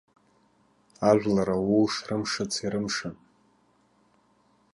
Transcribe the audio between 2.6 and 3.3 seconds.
ирымшын.